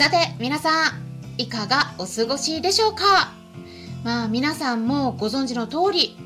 [0.00, 0.92] さて、皆さん、
[1.36, 3.34] いかがお過ごしでしょうか？
[4.02, 6.16] まあ、皆さんもご存知の通り、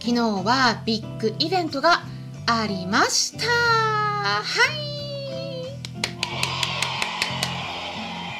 [0.00, 2.00] 昨日はビッグイベントが
[2.46, 3.44] ありました。
[3.44, 4.80] はい。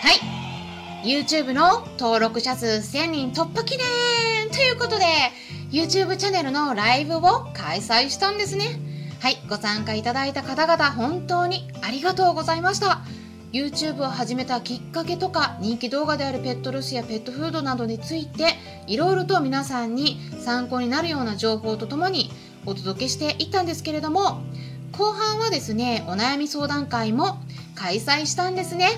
[0.00, 0.14] は
[1.04, 1.06] い。
[1.06, 4.48] YouTube の登録者数1000人突破記念！
[4.50, 5.04] ということで
[5.70, 7.20] YouTube チャンネルのライブを
[7.52, 8.80] 開催したんですね。
[9.20, 9.36] はい。
[9.46, 13.02] ご参加いただいた方々本当にありがとうございました。
[13.52, 18.54] YouTube を始めたきっかけとか人気動画であるペットロスやペットフードなどについて
[18.86, 22.30] いろいろと皆さんに参考になるような情報とともに
[22.64, 24.42] お届けしていったんですけれども
[24.92, 27.40] 後半はですねお悩み相談会も
[27.74, 28.88] 開催したんですね。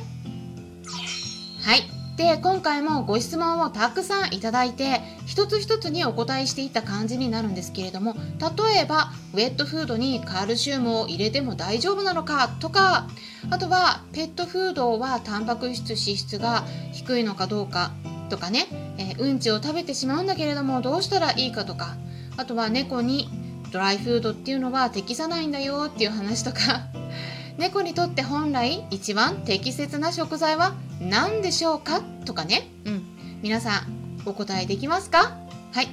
[1.63, 1.83] はい。
[2.17, 5.01] で今回もご質問をたくさんいただいて
[5.33, 13.09] 一つ一つにお答えしていった感じになるんですけれども例えばウェットフードにカルシウムを入れても大丈夫なのかとか
[13.49, 17.93] あとはペットフードはタンパク質脂質が低いのかどうか
[18.29, 18.67] とかね、
[18.99, 21.97] えーうんちを食べてしまうんだけれどもどうしたらいいかとか
[22.37, 23.31] あとは猫に
[23.71, 26.89] ドライフードっていうのは適さないんだよっていう話とか
[27.57, 32.69] 猫にとって本来一番適切な食材は何でしょうかとかね。
[32.85, 33.03] うん。
[33.43, 35.37] 皆さんお答えできますか？
[35.73, 35.89] はい。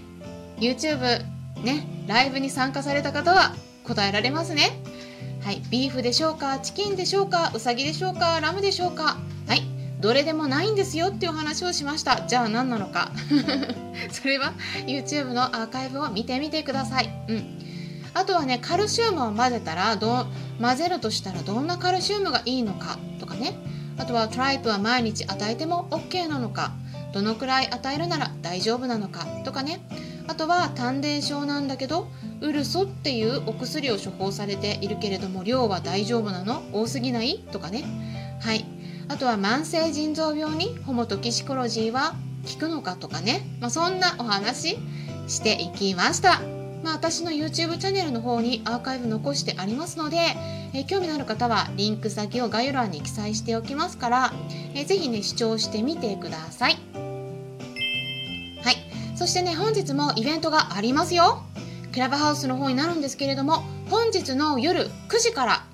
[0.60, 1.00] YouTube
[1.64, 3.54] ねライブに参加された方は
[3.86, 4.82] 答えられますね。
[5.42, 5.62] はい。
[5.70, 6.60] ビーフでしょうか？
[6.60, 7.52] チキンでしょうか？
[7.56, 8.40] ウサギでしょうか？
[8.42, 9.18] ラムでしょうか？
[9.48, 9.64] はい。
[10.00, 12.22] どれでもないんですよっていう話をしました。
[12.28, 13.12] じゃあ何なのか？
[14.12, 14.54] それは
[14.86, 17.10] YouTube のアーカイブを見てみてください。
[17.28, 17.60] うん。
[18.14, 20.26] あとはねカルシウムを混ぜたらど
[20.60, 23.58] 混ぜるとしたらどんなカルシウムがいいのかとかね。
[23.98, 26.72] あとはトライプは毎日与えても OK なのか。
[27.14, 29.80] どのくらい与えるなら大丈夫なのかとかね。
[30.28, 32.08] あとは短電症なんだけど
[32.42, 36.62] ウルソっていうお薬を処方されているけれども量は大丈夫なの？
[36.72, 37.40] 多すぎない？
[37.52, 37.84] とかね。
[38.42, 38.66] はい。
[39.08, 42.14] あとは慢性腎臓病にホモトキシコロジーは
[42.54, 44.78] 効くのかとかね、まあ、そんなお話
[45.28, 46.59] していきました。
[46.84, 50.18] まあ、私の YouTube チャンネルの方にアーカイブ残してありますので、
[50.74, 54.34] えー興味のある方はリンク先を概要欄に記載しておきますから、
[54.74, 56.78] えーぜひね視聴してみてください。
[58.64, 59.18] はい。
[59.18, 61.44] そしてね本日もイベントがありますよ。
[61.92, 65.66] クラブハウスの方になるんですけれども本日の夜9時から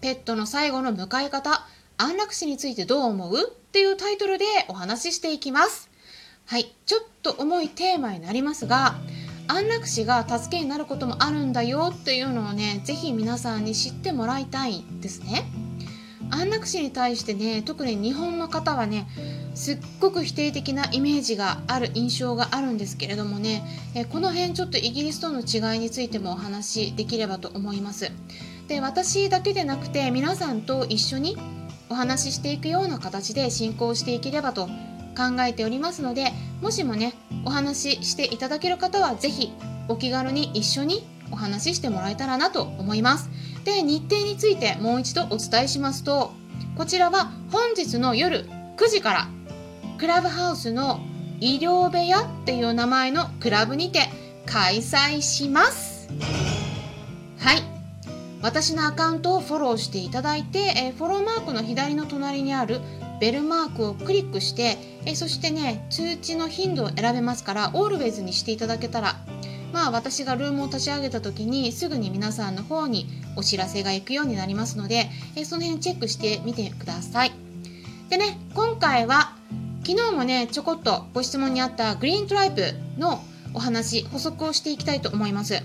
[0.00, 1.66] ペットの最後の迎え方
[1.98, 3.52] 安楽死についてどう思う？
[3.52, 5.90] っていうタイトルでお話ししていきます。
[6.46, 6.74] はい。
[6.86, 8.96] ちょっと重いテーマになりますが
[9.48, 15.44] 安楽死が助けになることもあるんだよっていうのをねぜひ皆さんに知ってもらいたいですね。
[16.30, 19.08] 安楽死に対してね特に日本の方はね
[19.54, 23.64] すっごく否定的なイメージがある印象があるんですけれどもね
[23.94, 28.12] えこの辺ちょっとイギリスとの違いについてもお話しできればと思います。
[28.68, 31.38] で私だけでなくて皆さんと一緒に
[31.88, 34.68] お話ししていくような形で進行していければと
[35.18, 37.14] 考えておりますのでもしもね
[37.44, 39.52] お話ししていただける方はぜひ
[39.88, 43.28] お気軽に一緒にお話ししてもらえたらなと思います。
[43.64, 46.32] で日程についてもう一度お伝えしますと
[46.76, 49.28] こちらは本日の夜9時から
[49.98, 51.00] クラブハウスの
[51.40, 54.08] 医療部屋っていう名前のクラブにて
[54.46, 56.08] 開催します。
[57.38, 57.62] はい。
[58.40, 62.80] 私のアカウントをフォローしていただいて、えーフォローマークの左の隣にある
[63.20, 69.16] ベルマークをクリックして、えそしてね通知の頻度を選べますからオールウェイズにしていただけたら
[69.72, 73.06] まあ私がルームを立ち上げた時にすぐに皆さんの方に
[73.36, 77.32] お知らせが行くようになりますので、えその辺チェックしてみてください。
[78.08, 79.36] でね今回は
[79.84, 83.22] 昨日もねちょこっとご質問にあったグリーントライプの
[83.54, 85.62] お話補足をしていきたいと思います。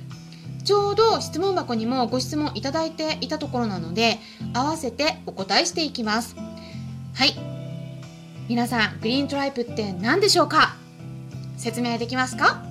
[0.63, 4.19] ちょうど質問箱にもご質問いただいていたところなので
[4.53, 6.35] 合わせてお答えしていきます。
[7.15, 7.35] はい。
[8.49, 10.75] 皆さんグリーントライプって何でしょうか？
[11.57, 12.63] 説明できますか？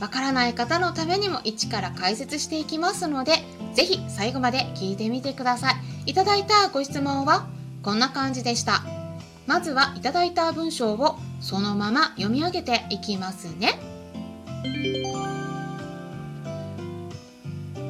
[0.00, 3.36] わからない方のためにも一から解説していきますので
[3.74, 6.10] ぜひ最後まで聞いてみてください。
[6.10, 7.48] いただいたご質問は
[7.82, 8.82] こんな感じでした。
[9.46, 13.78] まずはいただいた文章をそのまま読み上げていきますね。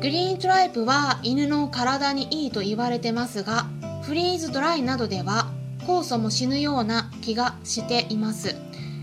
[0.00, 3.66] グリーントライプは犬の体にいいと言われてますが
[4.02, 5.50] フリーズドライなどでは
[5.90, 8.54] 酵素も死ぬような気がしています。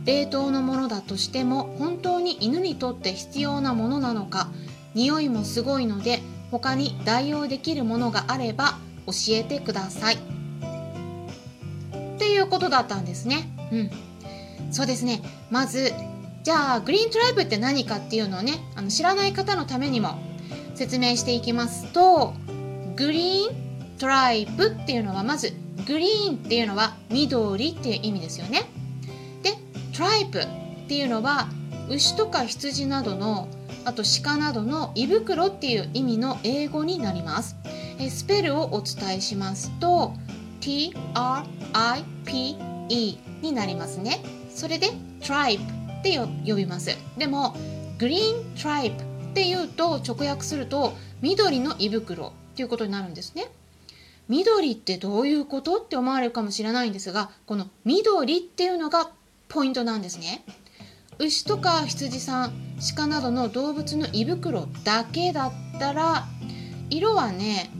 [0.05, 4.47] 冷凍のものだとしても本当に犬にとって必要なものなのか
[4.93, 10.15] 匂いもすごいので他に代用できるものがあれば教えてください。
[10.15, 10.19] っ
[12.19, 13.49] ていうことだったんですね。
[13.69, 13.91] うん。
[14.71, 15.21] そうですね。
[15.51, 15.91] まず
[16.43, 20.17] じゃあグリーントライブって何かっていうのをねあの知らない方のためにも
[20.75, 22.33] 説明していきますと
[22.95, 28.63] グリーントライブっていうのはまずグリーンっていうのは緑っていう意味ですよね。
[29.43, 29.53] で
[29.95, 30.47] トライブっ
[30.87, 31.49] ていうのは
[31.89, 33.47] 牛とか羊などの
[33.85, 37.55] あと鹿などの胃袋っていう意味の英語になります。
[37.99, 40.13] えスペルをお伝えしますと
[40.61, 40.93] TRIPE
[43.41, 44.21] になりますね。
[44.53, 44.91] それで
[45.21, 45.59] tribe
[45.99, 46.97] って呼びます。
[47.17, 47.55] でも
[47.97, 48.99] グリーントライブっ
[49.33, 53.49] ていうと直訳すると緑の胃袋っていうことになるんですね。
[54.27, 59.09] 緑ってどういうことって思われるかもしれないんですがこの緑っていうのが
[59.47, 60.43] ポイントなんですね。
[61.19, 62.53] 牛とか羊さん
[62.95, 66.25] 鹿などの動物の胃袋だけだったら
[66.89, 67.71] 色はね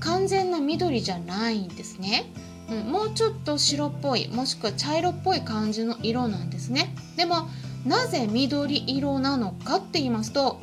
[0.00, 2.30] 完全な緑じゃないんですね、
[2.70, 6.94] うん、もうちょっと白っぽいもしくは茶色っぽい感じの色なんですね。
[7.16, 7.48] でも
[7.86, 10.60] なぜ緑色なのかって言いますと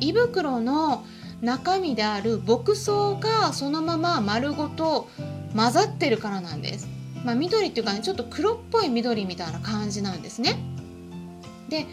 [0.00, 1.04] 胃袋の
[1.40, 5.08] 中身である牧草がそのまま丸ごと
[5.54, 6.88] 混ざってるからなんです、
[7.24, 10.58] まあ、緑っていうかねちょっと黒っぽい緑みたいな感じなんですね。
[11.68, 11.86] で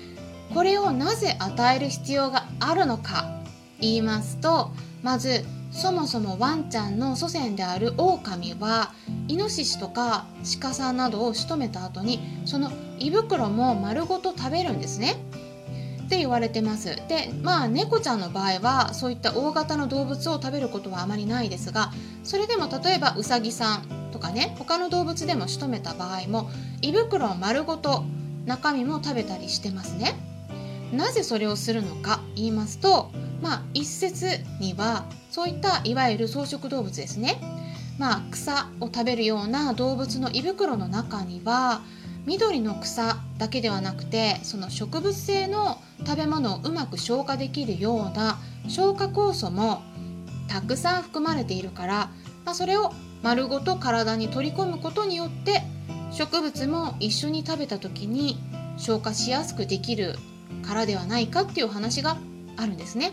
[0.53, 3.41] これをなぜ与える必要があるのか
[3.79, 4.71] 言いますと
[5.03, 8.93] まずそもそもワンちゃんの祖先であるオオカミは
[9.27, 10.25] イノシシとか
[10.61, 15.17] 鹿さんなどを仕留めた後にその胃袋も丸ごと食べるんですね。
[16.05, 16.95] って言われてます。
[17.07, 21.91] でまあ猫ちゃんの場合はそういった大型の動物を食べることはあまりないですが
[22.23, 26.49] それでも例えばウサギさんとかね他の動物でも仕留めた場合も
[26.81, 28.03] 胃袋を丸ごと
[28.45, 30.13] 中身も食べたりしてますね。
[30.93, 33.11] なぜそれをするのか言いますと
[33.41, 34.27] まあ一説
[34.59, 37.41] にはそういったいわゆる草食動物ですね。
[37.97, 41.81] まあ草を食べるような動物の胃袋の中には
[42.25, 48.37] 緑の草だけではなくてその植物性の食べ物をうまく消化できるような
[48.67, 49.81] 消化酵素も
[50.47, 51.93] たくさん含まれているから、
[52.45, 52.91] まあ、それを
[53.23, 55.63] 丸ごと体に取り込むことによって
[56.11, 58.37] 植物も一緒に食べた時に
[58.77, 60.15] 消化しやすくできる
[60.65, 62.17] からではないかっていう話が
[62.57, 63.11] あるんですね。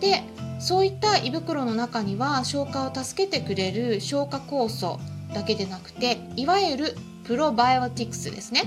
[0.00, 0.22] で
[0.60, 4.98] そういった胃袋の中には消化を助けてくれる消化酵素
[5.34, 8.64] だけでなくていわゆるプロバイオティクスですね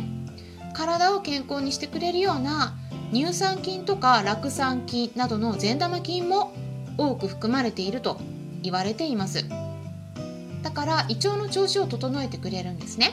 [0.74, 2.76] 体を健康にしてくれるような
[3.14, 6.52] 乳酸菌とか酪酸菌などの善玉菌も
[6.98, 8.20] 多く含まれていると
[8.64, 9.46] 言われています。
[10.64, 13.12] だから胃腸の調子を整えてくれるんですね。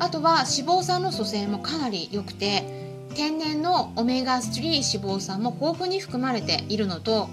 [0.00, 2.64] あとは脂肪酸の組成もかなり良くて
[3.14, 7.30] 天然のオメガ3脂肪酸も豊富に含まれているのと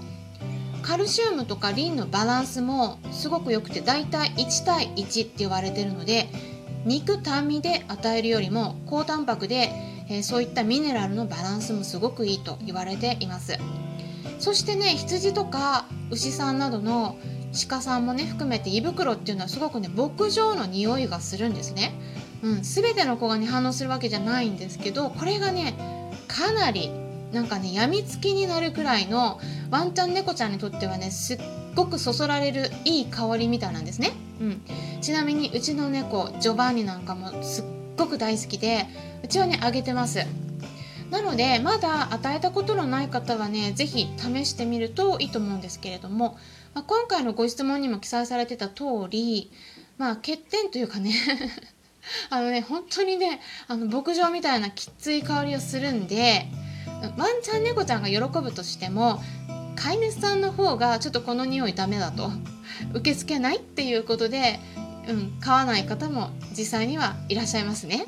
[0.82, 6.28] カルシウムとかリンのバランスもすごく良くてだいたい1対1って言われてるので
[6.86, 13.58] 肉単味で与えるよりも高タンパクで、えー、そういったミネラルのバランスもすごくいいと言われています。
[14.38, 17.16] そしてね羊とか牛さんなどの
[17.68, 21.94] 鹿さんもね含めて胃袋っていうのはすごくね牧場の匂いがするんですね、
[22.42, 25.74] うん、全ての子がね反応するわけじゃないんですけどこれがね
[26.28, 26.90] かなり
[27.32, 29.40] なんかねやみつきになるくらいの
[29.70, 31.38] ワンちゃん猫ちゃんにとってはねすっ
[31.74, 34.62] ごくそそられるいい香りみたいなんですね、うん、
[35.00, 37.64] ちなみにうちの猫ジョバンニなんかもすっ
[37.96, 38.86] ごく大好きで
[39.22, 40.20] うちはねあげてます。
[41.10, 46.36] なのでまだ与えたことのない方はね是非試してみるといいと思うんですけれども、
[46.74, 49.52] まあ、今回のご質問にも記載されてた通り
[49.98, 51.12] まあ欠点というかね
[52.28, 56.48] あのね本当にねあの牧場みたいなきつい香りをするんで
[57.16, 59.22] ワンちゃん猫ちゃんが喜ぶとしても
[59.76, 62.30] 飼い主さんの方がちょっとこの匂いダメだと
[62.94, 64.58] 受け付けないっていうことで、
[65.08, 68.04] うん、買わない方も実際にはいらっしゃいますね。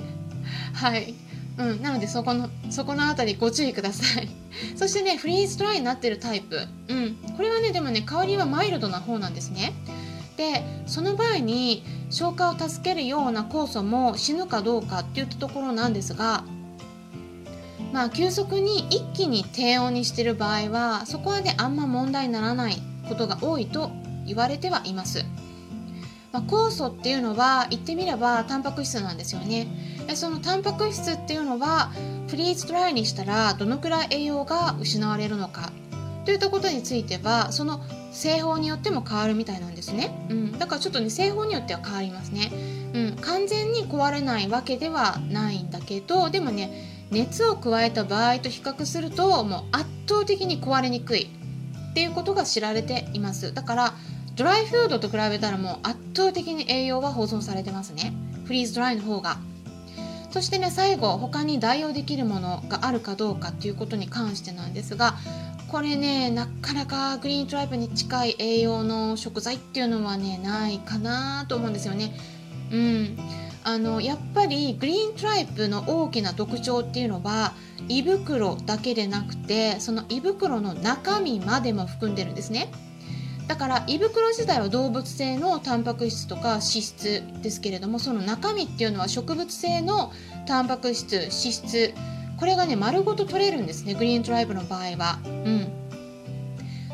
[0.74, 1.14] はい、
[1.58, 4.28] うん、なのでそこのそこの辺りご注意ください。
[4.76, 9.72] そしてねフリーズドライになってるタイプ、うん、これはねでもね香りはマイルドな方なんですね。
[10.36, 16.44] でその場合に消化を助けるような酵素も死ぬかどうかっていったところなんですが
[17.92, 23.90] まあ急速に一気に低温にしてる場合はそこはねあんま問題にならないことが多いと
[24.26, 25.24] 言われてはいます。
[26.32, 29.66] まあ、酵素っていうのは言ってみればタンパク質なんですよね。
[30.06, 31.90] でそのタンパク質っていうのは
[32.28, 35.70] フリーズドライにしたらどのくらい栄養が失われるのか
[36.24, 37.80] といったことについてはその
[38.12, 42.50] 製法によっても変わるみたいなんですね、うん、だからちょっとね製法によっては変わりますね、
[42.94, 51.30] ううん、完全に壊れないわけではないんだけどでもね熱を加えた場合と比較するともう圧倒的に壊れにくい
[51.90, 53.54] っていうことが知られています。
[53.54, 53.94] だから
[54.38, 58.12] ドライフードと比べたらもう圧倒的に栄養は保存されてますね。
[58.44, 59.36] フリーズドライの方が。
[60.30, 65.16] そしてね最後他に代用できるものがあるかどうかっていうことに関してなんですが
[65.68, 72.12] これねなかなかグリーントライブに近い栄養の食材っていうのはねないかなと思うんですよね。
[72.70, 73.18] うん。
[73.64, 77.54] あのやっぱりグリーントライプの大きな特徴っていうのは
[77.88, 82.70] 胃袋だけでなくてその胃袋の中身までも含んでるんですね。
[83.48, 90.12] だから胃袋自体は動物性のタンパク質とか脂質ですけれどもその中身っていうのは植物性の
[90.46, 91.94] タンパク質脂質。
[92.38, 95.18] これがね丸ごと取れるんですねグリーントライブの場合は。
[95.24, 95.72] うん。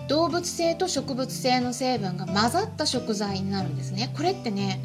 [0.07, 4.13] 動物性と植物性の成分が混ざった食材になるんですね。
[4.17, 4.81] これってね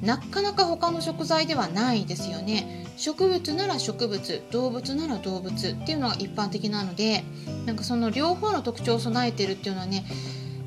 [0.00, 2.86] なかなか他の食材ではないですよね。
[2.96, 7.24] 植物なら植物動物なら動物っていうのが一般的なので
[7.66, 10.04] なんかその両方の特徴を備えてるっていうのはね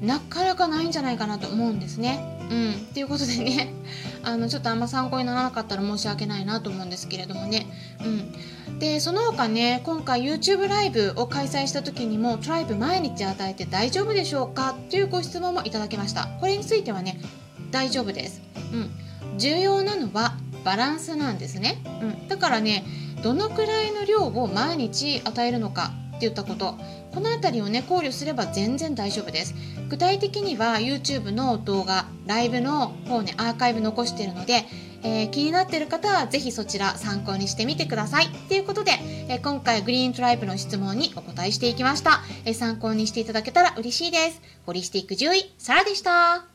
[0.01, 2.37] なかなかないんじゃないかなと思うんですね。
[2.49, 3.73] うん、っていうことでね
[4.23, 7.67] あのちょっとあんま参考にならなかったら申し訳ないなと思うんですけれどもね。
[8.03, 14.71] うん、でその他ね今回 YouTube ライブを開催した時にもトライブ毎日与えて大丈夫でしょうか？
[14.71, 16.27] っていうご質問もいただきました。
[16.39, 17.19] これについてはね
[17.71, 18.41] 大丈夫です。
[18.73, 18.91] うん
[19.37, 22.85] 重要なのはバランスなんですね、うん、だからね
[23.23, 26.75] どのくらいの量を毎日与えるのかって言ったこと
[27.13, 29.53] この辺りをね考慮すれば全然大丈夫です。
[29.89, 34.65] 具体的には YouTube の動画ライブの方ねアーカイブ残してるので、
[35.03, 38.29] えー、気になってる方は是非そちら参考にしてみてください。
[38.47, 38.91] ということで、
[39.27, 44.41] えー、今回グリーントライブの質問にお答えしていきました、えー、参考にしていただけたら嬉しいです。
[44.65, 46.50] ホリスティック獣医サラでした。